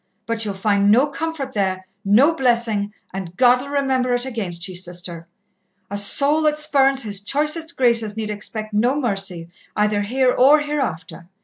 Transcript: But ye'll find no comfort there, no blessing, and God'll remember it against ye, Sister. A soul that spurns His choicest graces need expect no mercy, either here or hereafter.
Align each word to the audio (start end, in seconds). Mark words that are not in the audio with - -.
But 0.25 0.43
ye'll 0.45 0.55
find 0.55 0.89
no 0.89 1.05
comfort 1.05 1.53
there, 1.53 1.85
no 2.03 2.33
blessing, 2.33 2.91
and 3.13 3.37
God'll 3.37 3.69
remember 3.69 4.15
it 4.15 4.25
against 4.25 4.67
ye, 4.67 4.73
Sister. 4.73 5.27
A 5.91 5.97
soul 5.97 6.41
that 6.41 6.57
spurns 6.57 7.03
His 7.03 7.19
choicest 7.19 7.77
graces 7.77 8.17
need 8.17 8.31
expect 8.31 8.73
no 8.73 8.99
mercy, 8.99 9.47
either 9.75 10.01
here 10.01 10.31
or 10.33 10.61
hereafter. 10.61 11.27